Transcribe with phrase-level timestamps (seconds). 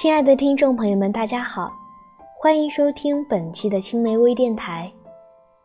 [0.00, 1.70] 亲爱的听众朋友们，大家好，
[2.34, 4.90] 欢迎收听本期的青梅微电台，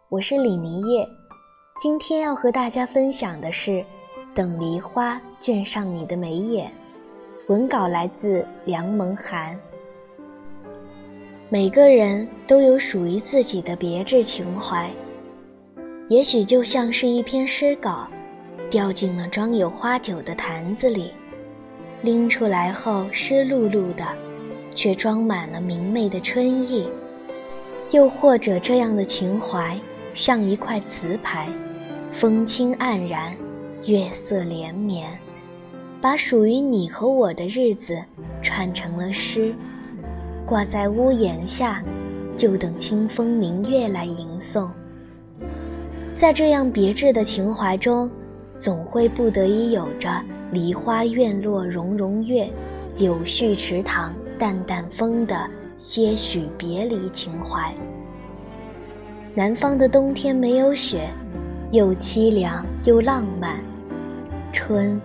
[0.09, 1.08] 我是李妮叶。
[1.79, 3.71] 今天要和大家分享的是
[4.34, 6.68] 《等梨花卷上你的眉眼》，
[7.48, 9.58] 文稿来自梁萌寒。
[11.47, 14.92] 每个人都有属于自己的别致情怀，
[16.09, 18.05] 也许就像是一篇诗稿，
[18.70, 21.13] 掉进了装有花酒的坛子里。
[22.02, 24.05] 拎出来后湿漉漉的，
[24.73, 26.88] 却装满了明媚的春意。
[27.91, 29.80] 又或者这样的情怀，
[30.13, 31.48] 像一块瓷牌，
[32.12, 33.36] 风轻黯然，
[33.86, 35.08] 月色连绵，
[36.02, 37.98] 把属于你和我的日子
[38.41, 39.53] 串成了诗，
[40.45, 41.84] 挂在屋檐下，
[42.36, 44.70] 就等清风明月来吟诵。
[46.16, 48.09] 在这样别致的情怀中，
[48.58, 50.09] 总会不得已有着。
[50.55, 52.50] 梨花院落融融月，
[52.98, 57.75] 柳絮池塘淡淡风的些许别离情怀。
[59.33, 61.09] 南方的冬天没有雪，
[61.72, 63.59] 又凄凉又浪漫。
[64.53, 65.00] 春，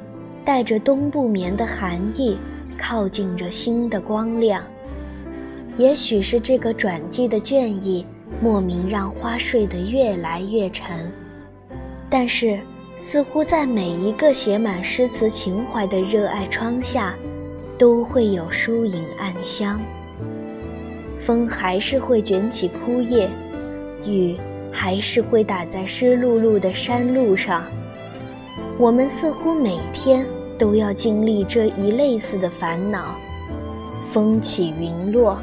[0.44, 2.38] 带着冬不眠的寒意，
[2.78, 4.62] 靠近着新的光亮。
[5.76, 8.06] 也许是这个转季的倦意，
[8.40, 11.10] 莫名让花睡得越来越沉。
[12.08, 12.60] 但是。
[13.00, 17.14] 似乎在每一个写满诗词情怀的热爱窗下，
[17.78, 19.80] 都会有疏影暗香。
[21.16, 23.26] 风还是会卷起枯叶，
[24.04, 24.36] 雨
[24.70, 27.64] 还是会打在湿漉漉的山路上。
[28.76, 30.26] 我们似乎每天
[30.58, 33.16] 都要经历这一类似的烦恼：
[34.12, 35.40] 风起云落，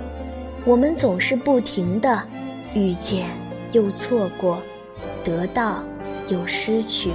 [0.63, 2.22] 我们总是不停的
[2.75, 3.25] 遇见
[3.72, 4.61] 又错过，
[5.23, 5.83] 得到
[6.28, 7.09] 又失去。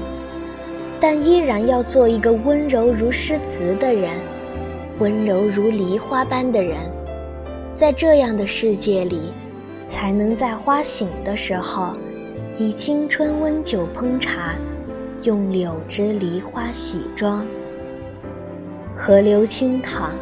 [1.03, 4.12] 但依然要做一个温柔如诗词的人，
[5.00, 6.78] 温柔如梨花般的人，
[7.75, 9.33] 在这样的世界里，
[9.84, 11.92] 才能在花醒的时候，
[12.56, 14.55] 以青春温酒烹茶，
[15.24, 17.45] 用柳枝梨花洗妆。
[18.95, 20.12] 河流清淌，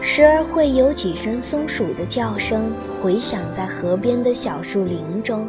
[0.00, 5.46] 时而会有几声松鼠的叫声回响在河边的小树林中。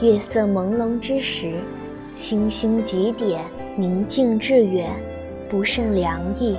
[0.00, 1.54] 月色朦胧之时。
[2.14, 3.42] 星星几点，
[3.78, 4.90] 宁静致远，
[5.50, 6.56] 不胜凉意。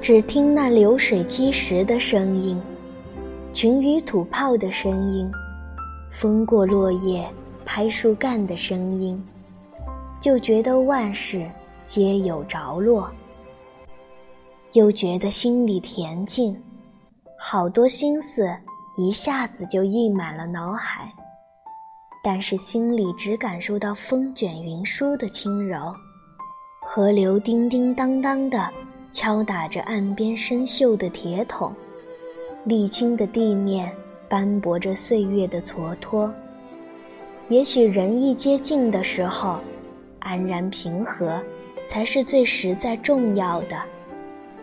[0.00, 2.60] 只听那流水击石的声音，
[3.52, 5.30] 群鱼吐泡的声音，
[6.10, 7.24] 风过落叶
[7.64, 9.22] 拍树干的声音，
[10.18, 11.48] 就觉得万事
[11.84, 13.08] 皆有着落，
[14.72, 16.60] 又觉得心里恬静，
[17.38, 18.50] 好多心思
[18.96, 21.12] 一下子就溢满了脑海。
[22.22, 25.78] 但是心里只感受到风卷云舒的轻柔，
[26.82, 28.70] 河流叮叮当当的
[29.10, 31.74] 敲打着岸边生锈的铁桶，
[32.66, 33.90] 沥青的地面
[34.28, 36.30] 斑驳着岁月的蹉跎。
[37.48, 39.58] 也许人一接近的时候，
[40.18, 41.42] 安然平和
[41.86, 43.80] 才是最实在重要的，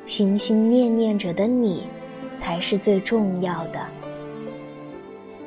[0.05, 1.87] 心心念念着的你，
[2.35, 3.79] 才是最重要的。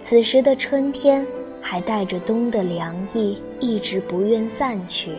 [0.00, 1.24] 此时的春天。
[1.60, 5.12] 还带着冬的凉意，一直不愿散去。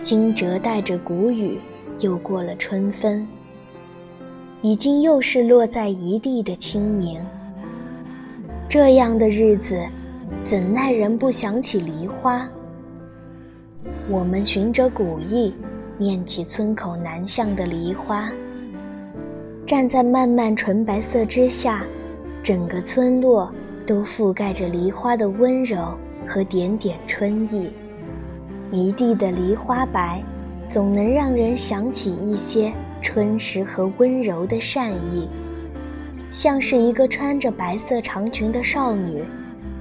[0.00, 1.60] 惊蛰带着谷雨，
[2.00, 3.26] 又过了春分。
[4.60, 7.20] 已经又是落在一地的清明。
[8.68, 9.84] 这样的日子，
[10.44, 12.48] 怎耐人不想起梨花？
[14.08, 15.54] 我们循着古意，
[15.98, 18.30] 念起村口南向的梨花。
[19.66, 21.84] 站在漫漫纯白色之下，
[22.42, 23.52] 整个村落。
[23.92, 25.76] 都覆盖着梨花的温柔
[26.26, 27.70] 和点点春意，
[28.70, 30.24] 一地的梨花白，
[30.66, 35.28] 总能让人想起一些春时和温柔的善意，
[36.30, 39.22] 像是一个穿着白色长裙的少女，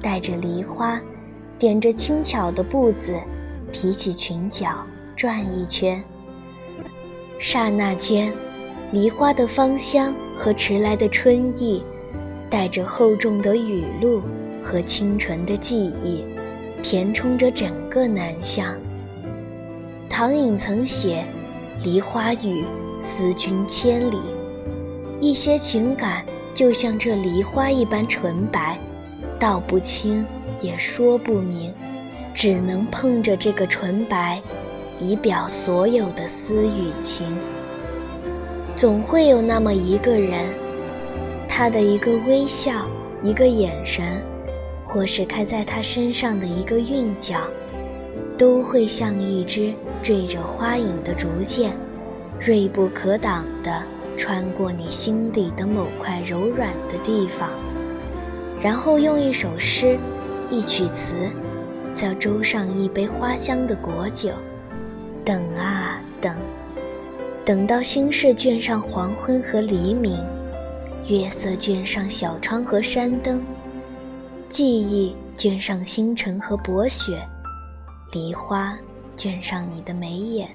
[0.01, 1.01] 带着梨花，
[1.57, 3.15] 点着轻巧的步子，
[3.71, 4.85] 提起裙角
[5.15, 6.03] 转一圈。
[7.39, 8.29] 刹那间，
[8.91, 11.81] 梨花的芳香和迟来的春意。
[12.51, 14.21] 带着厚重的雨露
[14.61, 16.25] 和清纯的记忆，
[16.83, 18.75] 填充着整个南向。
[20.09, 21.23] 唐寅曾写
[21.81, 22.65] ：“梨花雨，
[22.99, 24.19] 思君千里。”
[25.21, 28.77] 一些情感就像这梨花一般纯白，
[29.39, 30.25] 道不清
[30.59, 31.73] 也说不明，
[32.33, 34.41] 只能碰着这个纯白，
[34.99, 37.25] 以表所有的思与情。
[38.75, 40.45] 总会有那么一个人。
[41.61, 42.87] 他的一个微笑，
[43.21, 44.03] 一个眼神，
[44.83, 47.37] 或是开在他身上的一个韵脚，
[48.35, 49.71] 都会像一支
[50.01, 51.71] 缀着花影的竹箭，
[52.39, 53.83] 锐不可挡地
[54.17, 57.47] 穿过你心底的某块柔软的地方，
[58.59, 59.99] 然后用一首诗、
[60.49, 61.13] 一曲词，
[61.93, 64.31] 再斟上一杯花香的果酒，
[65.23, 66.35] 等啊等，
[67.45, 70.17] 等到心事卷上黄昏和黎明，
[71.11, 73.45] 月色卷上小窗和山灯，
[74.47, 77.21] 记忆卷上星辰和薄雪，
[78.13, 78.79] 梨花
[79.17, 80.49] 卷上你的眉眼，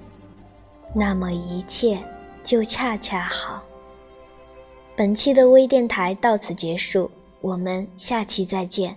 [0.94, 1.98] 那么一切。
[2.42, 3.64] 就恰恰好。
[4.94, 7.10] 本期的微电台到此结束，
[7.40, 8.96] 我们下期再见。